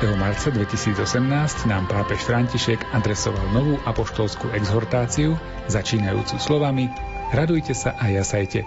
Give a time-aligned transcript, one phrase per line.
[0.00, 0.16] 19.
[0.16, 5.36] marca 2018 nám pápež František adresoval novú apoštolskú exhortáciu,
[5.68, 6.88] začínajúcu slovami
[7.36, 8.64] Radujte sa a jasajte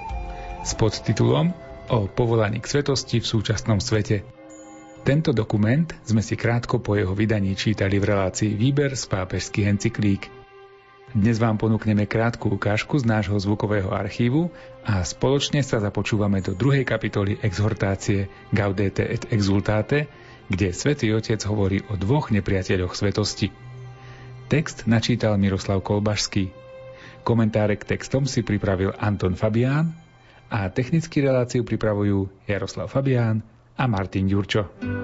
[0.61, 1.49] s podtitulom
[1.89, 4.21] O povolaní k svetosti v súčasnom svete.
[5.01, 10.29] Tento dokument sme si krátko po jeho vydaní čítali v relácii Výber z pápežských encyklík.
[11.17, 14.53] Dnes vám ponúkneme krátku ukážku z nášho zvukového archívu
[14.85, 20.05] a spoločne sa započúvame do druhej kapitoly exhortácie Gaudete et Exultate,
[20.49, 23.51] kde svätý Otec hovorí o dvoch nepriateľoch svetosti.
[24.51, 26.51] Text načítal Miroslav Kolbašský.
[27.23, 29.95] Komentáre k textom si pripravil Anton Fabián
[30.51, 33.41] a technický reláciu pripravujú Jaroslav Fabián
[33.79, 35.02] a Martin Ďurčo.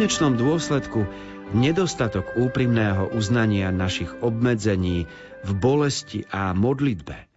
[0.00, 1.04] Konečnom dôsledku
[1.52, 5.04] nedostatok úprimného uznania našich obmedzení
[5.44, 7.28] v bolesti a modlitbe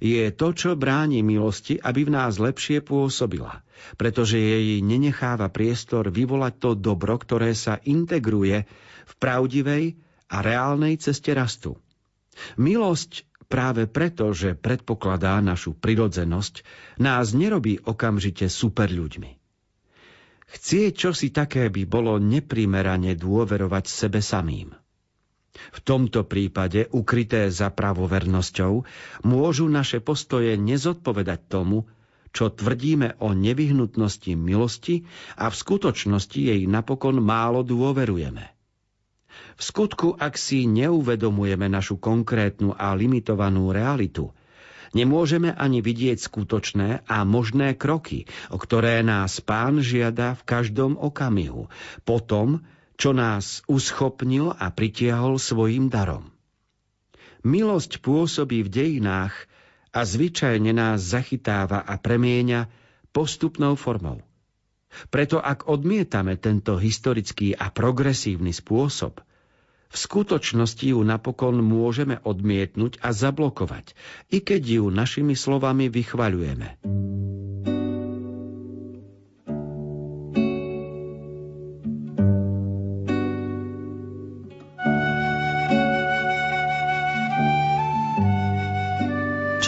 [0.00, 3.60] je to, čo bráni milosti, aby v nás lepšie pôsobila,
[4.00, 8.64] pretože jej nenecháva priestor vyvolať to dobro, ktoré sa integruje
[9.04, 10.00] v pravdivej
[10.32, 11.76] a reálnej ceste rastu.
[12.56, 16.64] Milosť práve preto, že predpokladá našu prirodzenosť,
[17.04, 19.37] nás nerobí okamžite super ľuďmi.
[20.48, 24.72] Chcieť čosi také by bolo neprimerane dôverovať sebe samým.
[25.74, 28.72] V tomto prípade, ukryté za pravovernosťou,
[29.26, 31.84] môžu naše postoje nezodpovedať tomu,
[32.32, 35.04] čo tvrdíme o nevyhnutnosti milosti
[35.36, 38.44] a v skutočnosti jej napokon málo dôverujeme.
[39.58, 44.30] V skutku, ak si neuvedomujeme našu konkrétnu a limitovanú realitu,
[44.96, 51.68] Nemôžeme ani vidieť skutočné a možné kroky, o ktoré nás pán žiada v každom okamihu,
[52.08, 52.64] po tom,
[52.98, 56.34] čo nás uschopnil a pritiahol svojim darom.
[57.46, 59.46] Milosť pôsobí v dejinách
[59.94, 62.66] a zvyčajne nás zachytáva a premieňa
[63.14, 64.24] postupnou formou.
[65.12, 69.20] Preto ak odmietame tento historický a progresívny spôsob,
[69.88, 73.96] v skutočnosti ju napokon môžeme odmietnúť a zablokovať,
[74.28, 76.68] i keď ju našimi slovami vychvaľujeme.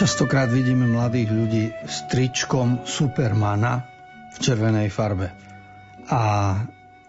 [0.01, 3.85] Častokrát vidíme mladých ľudí s tričkom Supermana
[4.33, 5.29] v červenej farbe.
[6.09, 6.21] A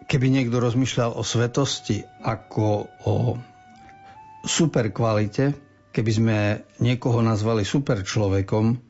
[0.06, 3.16] keby niekto rozmýšľal o svetosti ako o
[4.42, 5.54] super kvalite,
[5.94, 6.38] keby sme
[6.82, 8.80] niekoho nazvali super človekom,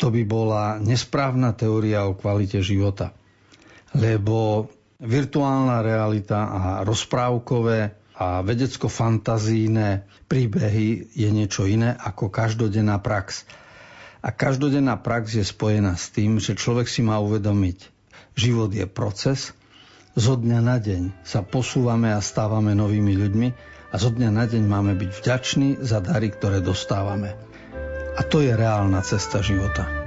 [0.00, 3.12] to by bola nesprávna teória o kvalite života.
[3.92, 4.66] Lebo
[5.00, 13.48] virtuálna realita a rozprávkové a vedecko-fantazíne príbehy je niečo iné ako každodenná prax.
[14.20, 17.88] A každodenná prax je spojená s tým, že človek si má uvedomiť,
[18.36, 19.56] život je proces
[20.16, 23.48] zo dňa na deň sa posúvame a stávame novými ľuďmi
[23.90, 27.34] a zo dňa na deň máme byť vďační za dary, ktoré dostávame.
[28.18, 29.99] A to je reálna cesta života.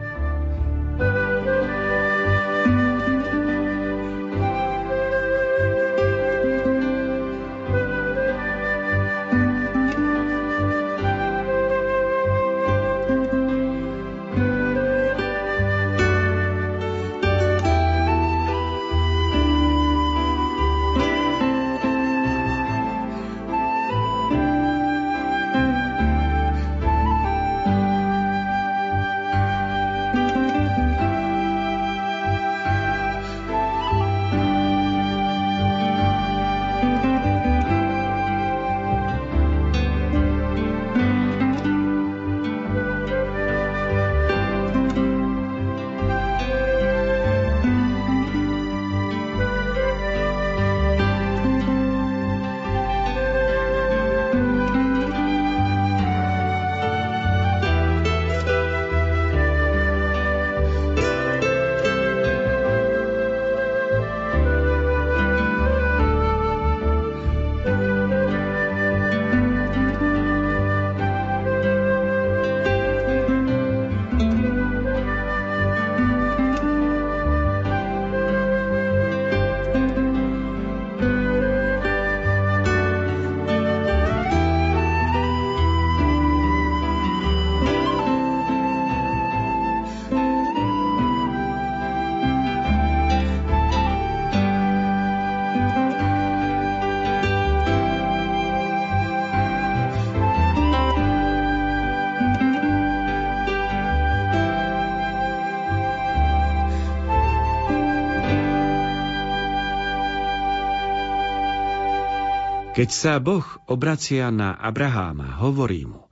[112.74, 116.10] Keď sa Boh obracia na Abraháma, hovorí mu,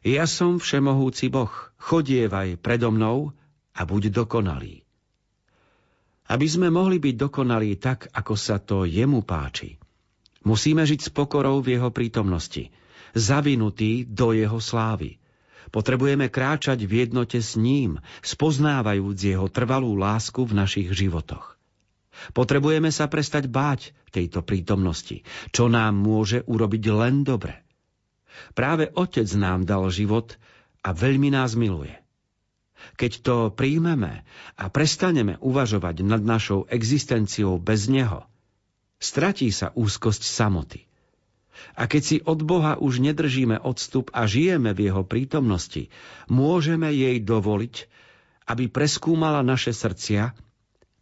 [0.00, 3.36] ja som všemohúci Boh, chodievaj predo mnou
[3.76, 4.88] a buď dokonalý.
[6.24, 9.76] Aby sme mohli byť dokonalí tak, ako sa to jemu páči,
[10.48, 12.72] musíme žiť s pokorou v jeho prítomnosti,
[13.12, 15.20] zavinutý do jeho slávy.
[15.68, 21.57] Potrebujeme kráčať v jednote s ním, spoznávajúc jeho trvalú lásku v našich životoch.
[22.34, 25.22] Potrebujeme sa prestať báť tejto prítomnosti,
[25.54, 27.62] čo nám môže urobiť len dobre.
[28.54, 30.38] Práve Otec nám dal život
[30.82, 31.94] a veľmi nás miluje.
[32.94, 34.22] Keď to príjmeme
[34.54, 38.26] a prestaneme uvažovať nad našou existenciou bez Neho,
[39.02, 40.86] stratí sa úzkosť samoty.
[41.74, 45.90] A keď si od Boha už nedržíme odstup a žijeme v Jeho prítomnosti,
[46.30, 47.74] môžeme jej dovoliť,
[48.46, 50.38] aby preskúmala naše srdcia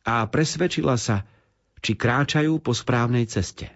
[0.06, 1.26] a presvedčila sa,
[1.82, 3.74] či kráčajú po správnej ceste.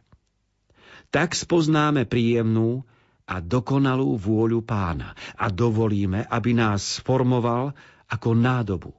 [1.11, 2.87] Tak spoznáme príjemnú
[3.27, 7.75] a dokonalú vôľu pána a dovolíme, aby nás formoval
[8.07, 8.95] ako nádobu.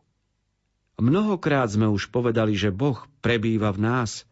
[0.99, 4.27] Mnohokrát sme už povedali, že Boh prebýva v nás,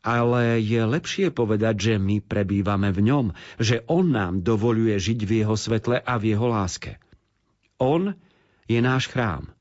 [0.00, 3.26] ale je lepšie povedať, že my prebývame v ňom,
[3.58, 7.02] že On nám dovoluje žiť v Jeho svetle a v Jeho láske.
[7.82, 8.14] On
[8.70, 9.57] je náš chrám.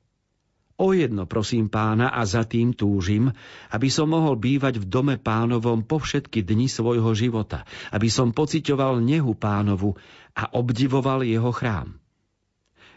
[0.77, 3.33] O jedno prosím pána a za tým túžim,
[3.74, 9.01] aby som mohol bývať v dome pánovom po všetky dni svojho života, aby som pocitoval
[9.01, 9.97] nehu pánovu
[10.38, 11.97] a obdivoval jeho chrám.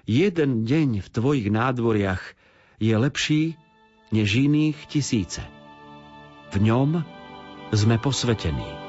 [0.05, 2.21] Jeden deň v tvojich nádvoriach
[2.77, 3.43] je lepší
[4.13, 5.41] než iných tisíce.
[6.53, 7.01] V ňom
[7.73, 8.80] sme posvetení.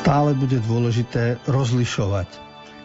[0.00, 2.28] Stále bude dôležité rozlišovať,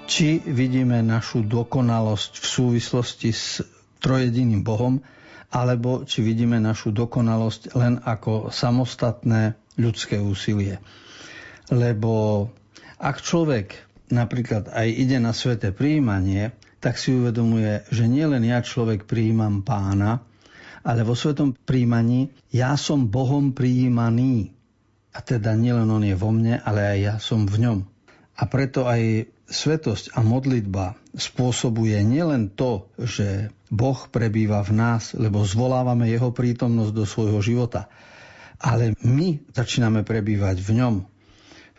[0.03, 3.63] či vidíme našu dokonalosť v súvislosti s
[4.03, 4.99] trojediným Bohom,
[5.47, 10.83] alebo či vidíme našu dokonalosť len ako samostatné ľudské úsilie.
[11.71, 12.51] Lebo
[12.99, 13.79] ak človek
[14.11, 16.51] napríklad aj ide na sveté príjmanie,
[16.83, 20.19] tak si uvedomuje, že nielen ja človek prijímam pána,
[20.83, 24.54] ale vo svetom príjmaní ja som Bohom prijímaný.
[25.15, 27.79] A teda nielen on je vo mne, ale aj ja som v ňom.
[28.35, 35.47] A preto aj svetosť a modlitba spôsobuje nielen to, že Boh prebýva v nás, lebo
[35.47, 37.87] zvolávame jeho prítomnosť do svojho života,
[38.59, 40.95] ale my začíname prebývať v ňom,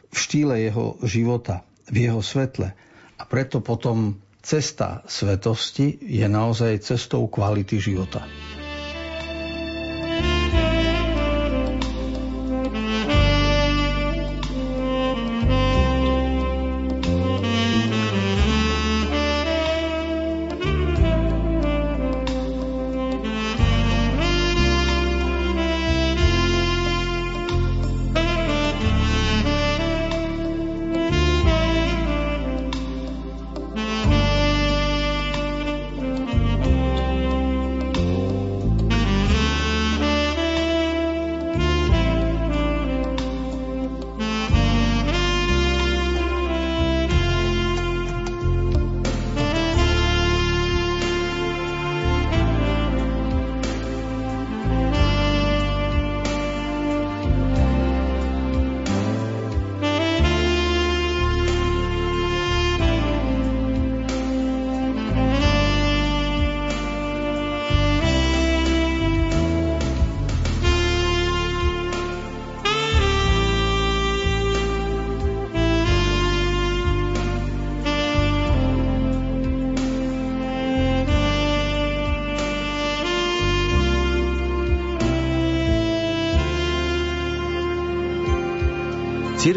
[0.09, 2.73] v štýle jeho života, v jeho svetle.
[3.16, 8.25] A preto potom cesta svetosti je naozaj cestou kvality života.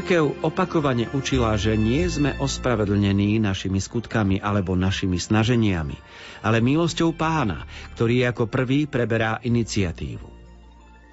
[0.10, 5.94] Cirkev opakovane učila, že nie sme ospravedlnení našimi skutkami alebo našimi snaženiami,
[6.42, 10.26] ale milosťou pána, ktorý ako prvý preberá iniciatívu.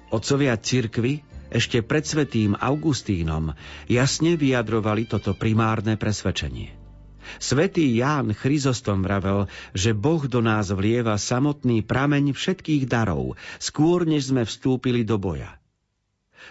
[0.09, 1.21] Otcovia cirkvy
[1.53, 3.53] ešte pred svetým Augustínom
[3.85, 6.73] jasne vyjadrovali toto primárne presvedčenie.
[7.37, 9.45] Svetý Ján Chryzostom vravel,
[9.77, 15.53] že Boh do nás vlieva samotný prameň všetkých darov, skôr než sme vstúpili do boja–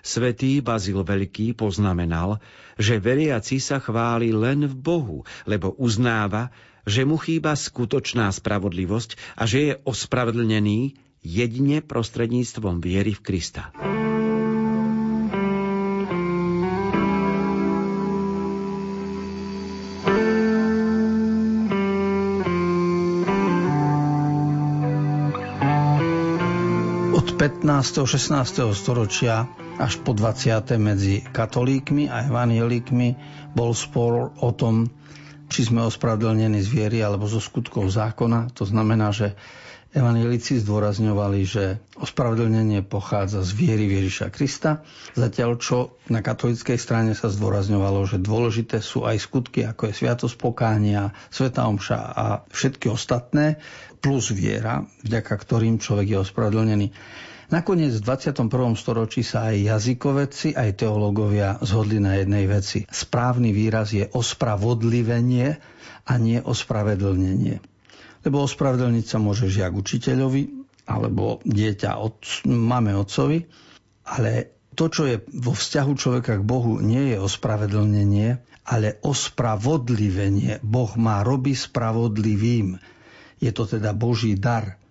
[0.05, 2.41] Svetý Bazil Veľký poznamenal,
[2.77, 6.53] že veriaci sa chváli len v Bohu, lebo uznáva,
[6.87, 10.95] že mu chýba skutočná spravodlivosť a že je ospravedlnený
[11.27, 13.75] jedine prostredníctvom viery v Krista.
[27.17, 28.07] od 15.
[28.07, 28.77] 16.
[28.77, 30.81] storočia až po 20.
[30.81, 33.17] medzi katolíkmi a evanielikmi
[33.53, 34.89] bol spor o tom,
[35.47, 38.57] či sme ospravedlnení z viery alebo zo skutkov zákona.
[38.57, 39.37] To znamená, že
[39.97, 44.85] Evangelici zdôrazňovali, že ospravedlnenie pochádza z viery Ježiša Krista,
[45.17, 50.37] zatiaľ čo na katolíckej strane sa zdôrazňovalo, že dôležité sú aj skutky, ako je sviatosť
[50.37, 53.57] pokánia, sveta omša a všetky ostatné,
[54.05, 56.87] plus viera, vďaka ktorým človek je ospravedlnený.
[57.47, 58.51] Nakoniec v 21.
[58.75, 62.83] storočí sa aj jazykovedci, aj teológovia zhodli na jednej veci.
[62.91, 65.55] Správny výraz je ospravodlivenie
[66.11, 67.63] a nie ospravedlnenie.
[68.27, 70.43] Lebo ospravedlniť sa môže žiak učiteľovi,
[70.91, 72.19] alebo dieťa od
[72.51, 73.47] mame otcovi,
[74.11, 80.59] ale to, čo je vo vzťahu človeka k Bohu, nie je ospravedlnenie, ale ospravodlivenie.
[80.67, 82.75] Boh má robiť spravodlivým.
[83.39, 84.83] Je to teda Boží dar.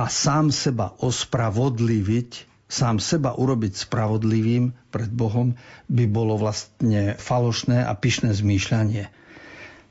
[0.00, 2.30] A sám seba ospravodliviť,
[2.72, 5.52] sám seba urobiť spravodlivým pred Bohom
[5.92, 9.12] by bolo vlastne falošné a pyšné zmýšľanie.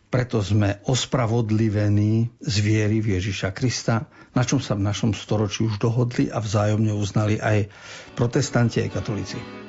[0.10, 5.78] Preto sme ospravodlivení z viery v Ježiša Krista, na čom sa v našom storočí už
[5.78, 7.70] dohodli a vzájomne uznali aj
[8.18, 9.69] protestanti aj katolíci.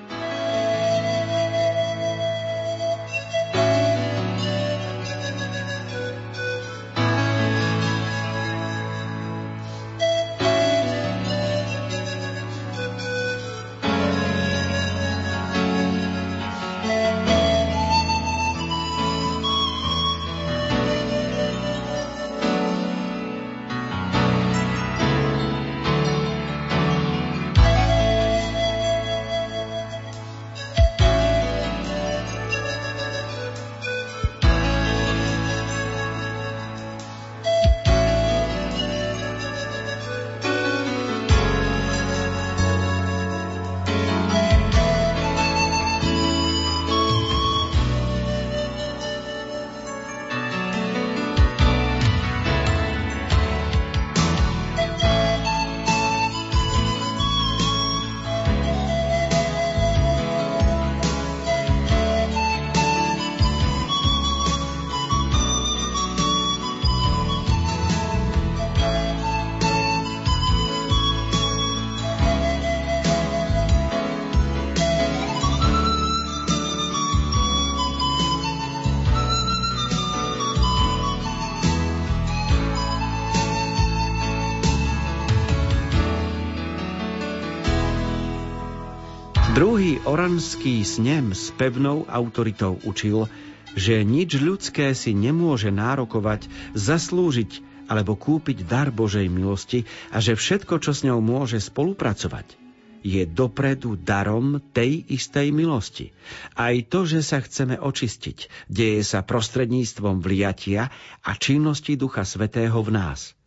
[90.10, 93.30] Oranský snem s pevnou autoritou učil,
[93.78, 100.82] že nič ľudské si nemôže nárokovať, zaslúžiť alebo kúpiť dar Božej milosti a že všetko,
[100.82, 102.58] čo s ňou môže spolupracovať,
[103.06, 106.10] je dopredu darom tej istej milosti.
[106.58, 110.90] Aj to, že sa chceme očistiť, deje sa prostredníctvom vliatia
[111.22, 113.38] a činnosti Ducha Svetého v nás.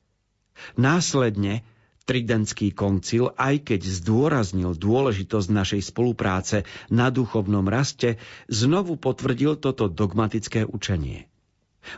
[0.80, 1.68] Následne
[2.04, 8.20] Tridentský koncil, aj keď zdôraznil dôležitosť našej spolupráce na duchovnom raste,
[8.52, 11.32] znovu potvrdil toto dogmatické učenie.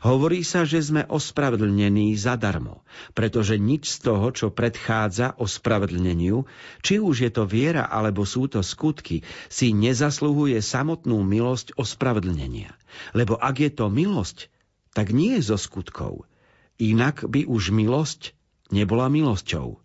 [0.02, 2.82] Hovorí sa, že sme ospravedlnení zadarmo,
[3.14, 6.50] pretože nič z toho, čo predchádza ospravedlneniu,
[6.82, 12.74] či už je to viera alebo sú to skutky, si nezasluhuje samotnú milosť ospravedlnenia.
[13.14, 14.50] Lebo ak je to milosť,
[14.98, 16.26] tak nie je zo skutkov.
[16.82, 18.34] Inak by už milosť
[18.74, 19.85] nebola milosťou.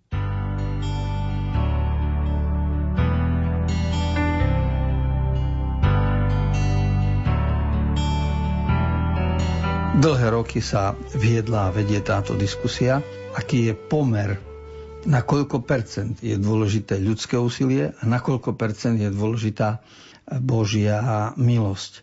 [10.00, 13.04] Dlhé roky sa viedla a vedie táto diskusia,
[13.37, 14.40] aký je pomer,
[15.04, 19.85] na koľko percent je dôležité ľudské úsilie a na koľko percent je dôležitá
[20.40, 21.04] Božia
[21.37, 22.00] milosť.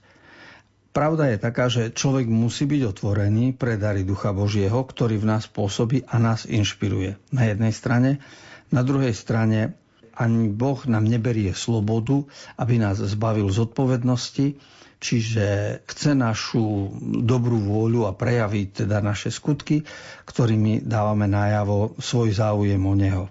[0.94, 5.50] Pravda je taká, že človek musí byť otvorený pre dary Ducha Božieho, ktorý v nás
[5.50, 7.18] pôsobí a nás inšpiruje.
[7.34, 8.22] Na jednej strane.
[8.70, 9.74] Na druhej strane
[10.14, 12.30] ani Boh nám neberie slobodu,
[12.62, 19.86] aby nás zbavil zodpovednosti, čiže chce našu dobrú vôľu a prejaviť teda naše skutky,
[20.26, 23.26] ktorými dávame najavo svoj záujem o Neho.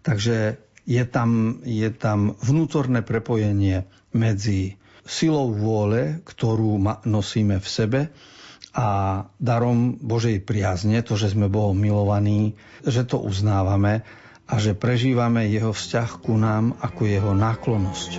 [0.00, 8.00] Takže je tam, je tam vnútorné prepojenie medzi silou vôle, ktorú nosíme v sebe
[8.70, 8.88] a
[9.42, 12.54] darom Božej priazne, to, že sme Bohom milovaní,
[12.86, 14.06] že to uznávame
[14.46, 18.10] a že prežívame jeho vzťah ku nám ako jeho náklonosť.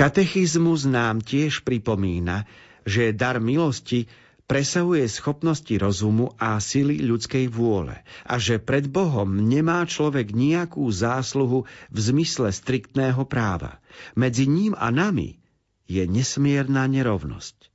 [0.00, 2.48] Katechizmus nám tiež pripomína,
[2.88, 4.08] že dar milosti
[4.48, 11.68] presahuje schopnosti rozumu a sily ľudskej vôle a že pred Bohom nemá človek nejakú zásluhu
[11.92, 13.76] v zmysle striktného práva.
[14.16, 15.36] Medzi ním a nami
[15.84, 17.68] je nesmierna nerovnosť.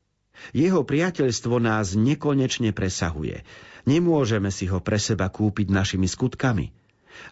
[0.50, 3.46] Jeho priateľstvo nás nekonečne presahuje.
[3.86, 6.74] Nemôžeme si ho pre seba kúpiť našimi skutkami,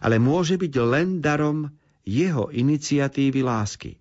[0.06, 1.66] ale môže byť len darom
[2.06, 3.98] jeho iniciatívy lásky.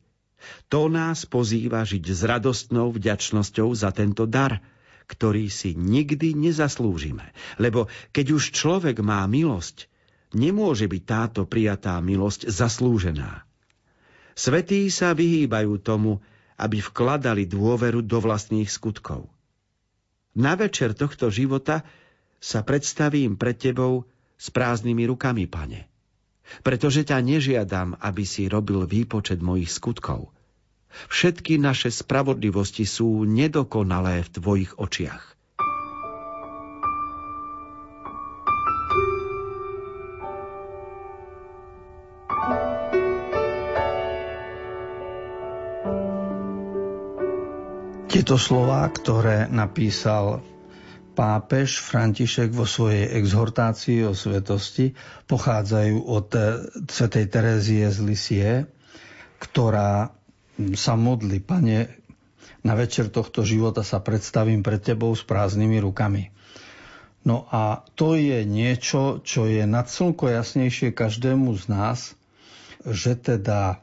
[0.72, 4.60] To nás pozýva žiť s radostnou vďačnosťou za tento dar–
[5.04, 7.36] ktorý si nikdy nezaslúžime.
[7.60, 9.92] Lebo keď už človek má milosť,
[10.34, 13.46] nemôže byť táto prijatá milosť zaslúžená.
[14.34, 16.24] Svetí sa vyhýbajú tomu,
[16.58, 19.30] aby vkladali dôveru do vlastných skutkov.
[20.34, 21.86] Na večer tohto života
[22.42, 25.93] sa predstavím pred tebou s prázdnymi rukami, pane.
[26.62, 30.30] Pretože ťa nežiadam, aby si robil výpočet mojich skutkov–
[31.10, 35.34] Všetky naše spravodlivosti sú nedokonalé v tvojich očiach.
[48.14, 50.46] Tieto slová, ktoré napísal
[51.14, 54.98] pápež František vo svojej exhortácii o svetosti,
[55.30, 56.28] pochádzajú od
[56.90, 58.52] svätej Terezie z Lisie,
[59.38, 60.10] ktorá
[60.74, 62.04] sa modli, pane,
[62.64, 66.34] na večer tohto života sa predstavím pred tebou s prázdnymi rukami.
[67.24, 72.00] No a to je niečo, čo je nad slnko jasnejšie každému z nás,
[72.84, 73.80] že teda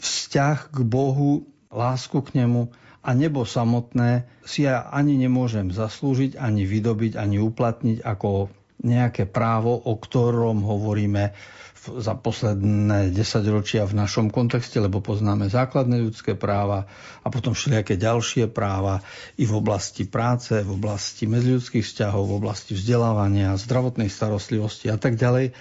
[0.00, 6.68] vzťah k Bohu, lásku k nemu a nebo samotné si ja ani nemôžem zaslúžiť, ani
[6.68, 11.32] vydobiť, ani uplatniť ako nejaké právo, o ktorom hovoríme
[11.80, 16.84] za posledné desaťročia v našom kontexte, lebo poznáme základné ľudské práva
[17.24, 19.00] a potom všelijaké ďalšie práva
[19.40, 25.16] i v oblasti práce, v oblasti medziludských vzťahov, v oblasti vzdelávania, zdravotnej starostlivosti a tak
[25.16, 25.56] ďalej.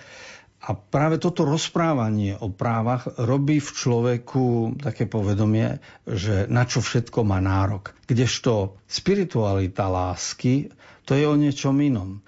[0.59, 7.23] A práve toto rozprávanie o právach robí v človeku také povedomie, že na čo všetko
[7.23, 7.95] má nárok.
[8.03, 10.67] Kdežto spiritualita lásky,
[11.07, 12.19] to je o niečom inom.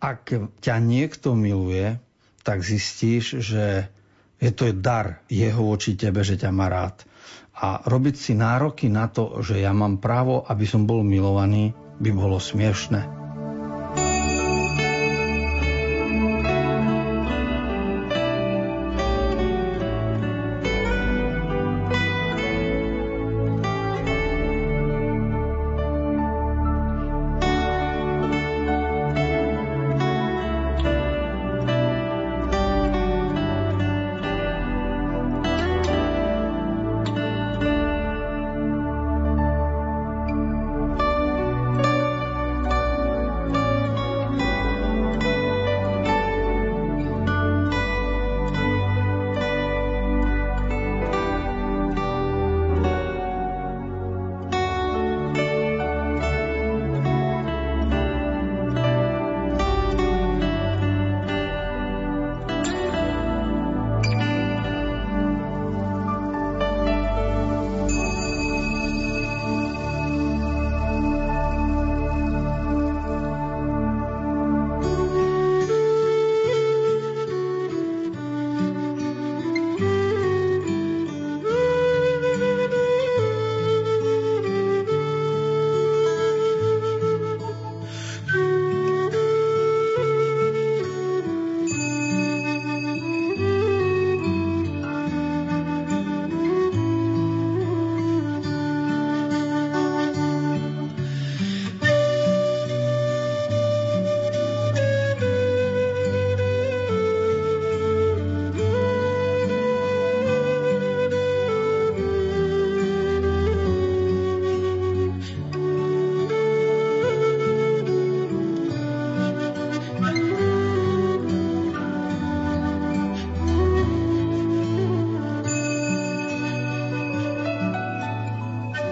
[0.00, 0.32] Ak
[0.64, 2.00] ťa niekto miluje,
[2.40, 3.92] tak zistíš, že
[4.40, 7.04] je to dar jeho voči tebe, že ťa má rád.
[7.54, 12.10] A robiť si nároky na to, že ja mám právo, aby som bol milovaný, by
[12.10, 13.23] bolo smiešne.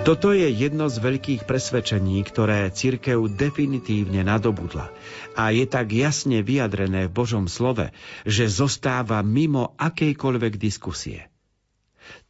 [0.03, 4.91] Toto je jedno z veľkých presvedčení, ktoré cirkev definitívne nadobudla
[5.38, 7.95] a je tak jasne vyjadrené v Božom slove,
[8.27, 11.31] že zostáva mimo akejkoľvek diskusie.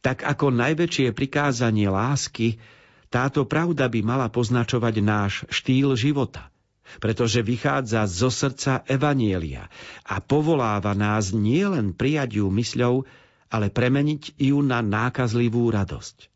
[0.05, 2.61] Tak ako najväčšie prikázanie lásky,
[3.09, 6.53] táto pravda by mala poznačovať náš štýl života,
[7.01, 9.65] pretože vychádza zo srdca Evanielia
[10.05, 13.01] a povoláva nás nielen prijať ju mysľou,
[13.49, 16.32] ale premeniť ju na nákazlivú radosť.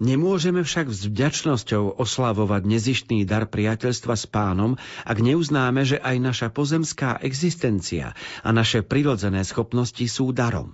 [0.00, 6.48] Nemôžeme však s vďačnosťou oslavovať nezištný dar priateľstva s pánom, ak neuznáme, že aj naša
[6.48, 10.72] pozemská existencia a naše prirodzené schopnosti sú darom.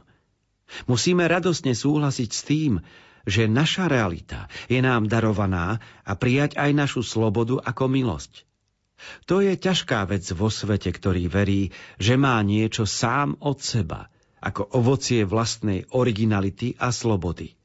[0.87, 2.73] Musíme radosne súhlasiť s tým,
[3.27, 8.47] že naša realita je nám darovaná a prijať aj našu slobodu ako milosť.
[9.27, 14.07] To je ťažká vec vo svete, ktorý verí, že má niečo sám od seba,
[14.39, 17.59] ako ovocie vlastnej originality a slobody.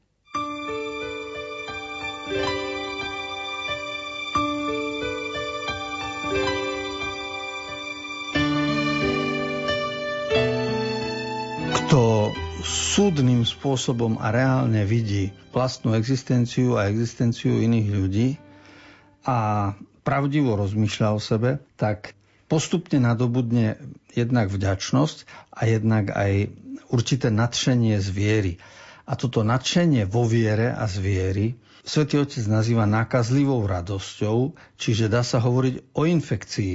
[12.92, 18.28] Súdnym spôsobom a reálne vidí vlastnú existenciu a existenciu iných ľudí
[19.24, 19.72] a
[20.04, 21.50] pravdivo rozmýšľa o sebe,
[21.80, 22.12] tak
[22.52, 23.80] postupne nadobudne
[24.12, 25.16] jednak vďačnosť
[25.56, 26.52] a jednak aj
[26.92, 28.52] určité nadšenie z viery.
[29.08, 31.46] A toto nadšenie vo viere a z viery
[31.82, 36.74] Svetý Otec nazýva nákazlivou radosťou, čiže dá sa hovoriť o infekcii,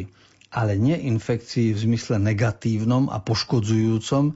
[0.52, 4.36] ale nie infekcii v zmysle negatívnom a poškodzujúcom,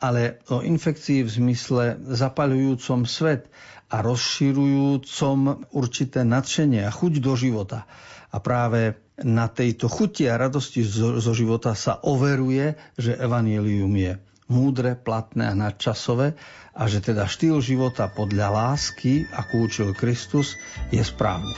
[0.00, 3.52] ale o infekcii v zmysle zapaľujúcom svet
[3.92, 5.38] a rozširujúcom
[5.76, 7.84] určité nadšenie a chuť do života.
[8.30, 14.12] A práve na tejto chuti a radosti zo, zo života sa overuje, že evanílium je
[14.50, 16.34] múdre, platné a nadčasové
[16.74, 20.56] a že teda štýl života podľa lásky, ako učil Kristus,
[20.90, 21.54] je správny.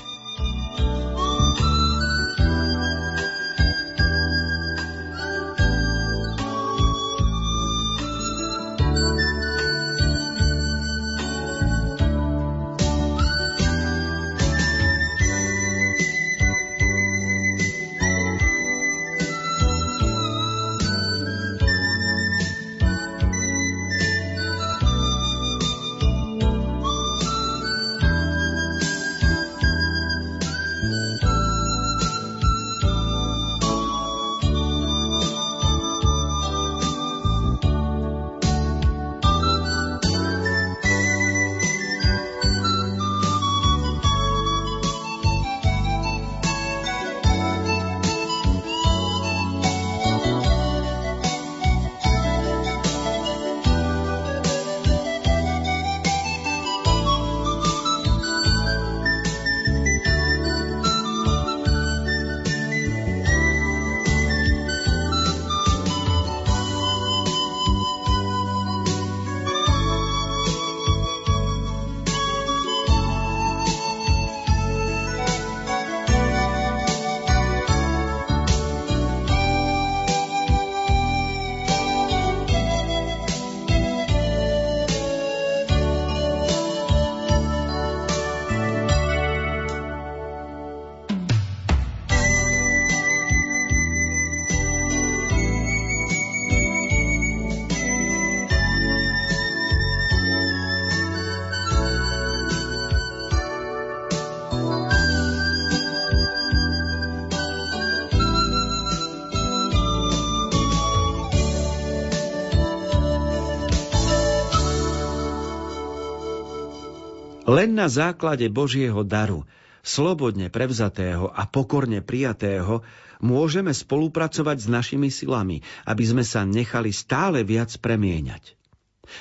[117.53, 119.45] Len na základe Božieho daru,
[119.85, 122.81] slobodne prevzatého a pokorne prijatého,
[123.21, 128.57] môžeme spolupracovať s našimi silami, aby sme sa nechali stále viac premieňať.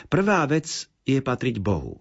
[0.08, 2.00] Prvá vec je patriť Bohu.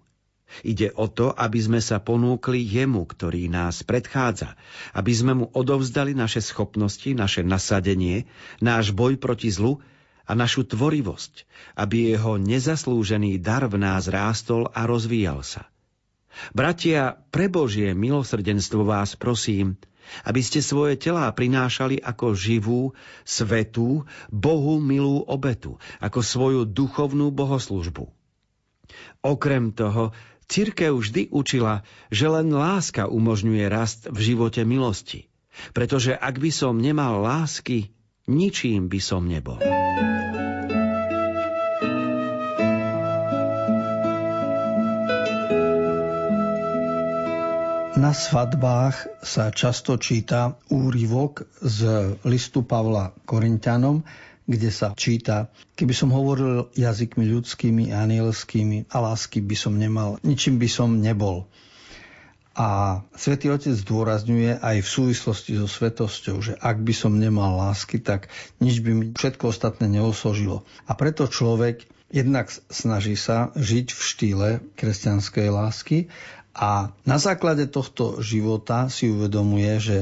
[0.63, 4.55] Ide o to, aby sme sa ponúkli jemu, ktorý nás predchádza,
[4.95, 8.31] aby sme mu odovzdali naše schopnosti, naše nasadenie,
[8.63, 9.83] náš boj proti zlu
[10.27, 15.71] a našu tvorivosť, aby jeho nezaslúžený dar v nás rástol a rozvíjal sa.
[16.55, 19.77] Bratia, pre Božie milosrdenstvo vás prosím,
[20.27, 22.81] aby ste svoje telá prinášali ako živú,
[23.23, 28.11] svetú, Bohu milú obetu, ako svoju duchovnú bohoslužbu.
[29.23, 30.11] Okrem toho,
[30.51, 35.31] Cirkev vždy učila, že len láska umožňuje rast v živote milosti,
[35.71, 37.95] pretože ak by som nemal lásky,
[38.27, 39.63] ničím by som nebol.
[48.11, 54.03] Na svadbách sa často číta úryvok z listu Pavla Korintianom,
[54.51, 55.47] kde sa číta,
[55.79, 60.99] keby som hovoril jazykmi ľudskými a anielskými a lásky by som nemal, ničím by som
[60.99, 61.47] nebol.
[62.59, 68.03] A svätý Otec zdôrazňuje aj v súvislosti so svetosťou, že ak by som nemal lásky,
[68.03, 68.27] tak
[68.59, 70.67] nič by mi všetko ostatné neosožilo.
[70.91, 76.11] A preto človek jednak snaží sa žiť v štýle kresťanskej lásky
[76.55, 79.99] A na základe tohto života si uvedomuje, že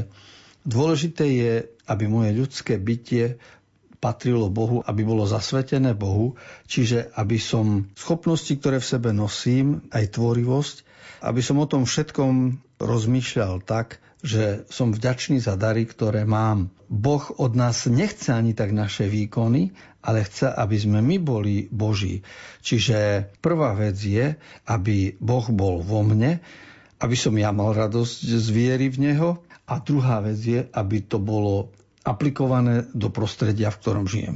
[0.64, 1.52] dôležité je,
[1.84, 3.37] aby moje ľudské bytie
[3.98, 6.38] patrilo Bohu, aby bolo zasvetené Bohu,
[6.70, 10.76] čiže aby som schopnosti, ktoré v sebe nosím, aj tvorivosť,
[11.26, 16.70] aby som o tom všetkom rozmýšľal tak, že som vďačný za dary, ktoré mám.
[16.90, 22.22] Boh od nás nechce ani tak naše výkony, ale chce, aby sme my boli Boží.
[22.62, 24.38] Čiže prvá vec je,
[24.70, 26.38] aby Boh bol vo mne,
[26.98, 29.30] aby som ja mal radosť z viery v Neho
[29.66, 31.70] a druhá vec je, aby to bolo
[32.06, 34.34] aplikované do prostredia, v ktorom žijem.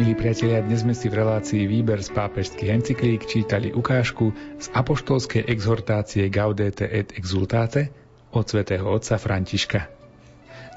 [0.00, 5.44] Milí priatelia, dnes sme si v relácii Výber z pápežských encyklík čítali ukážku z apoštolskej
[5.44, 7.99] exhortácie Gaudete et Exultate
[8.30, 9.90] od svätého otca Františka.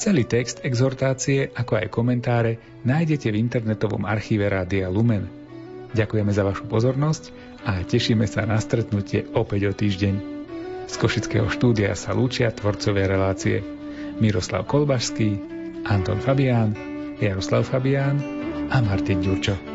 [0.02, 2.52] Celý text exhortácie, ako aj komentáre,
[2.84, 5.30] nájdete v internetovom archíve Rádia Lumen.
[5.94, 7.24] Ďakujeme za vašu pozornosť
[7.64, 10.16] a tešíme sa na stretnutie opäť o týždeň.
[10.90, 13.64] Z Košického štúdia sa lúčia tvorcové relácie
[14.20, 15.40] Miroslav Kolbašský,
[15.88, 16.76] Anton Fabián,
[17.22, 18.20] Jaroslav Fabián
[18.74, 19.73] a Martin Ďurčo.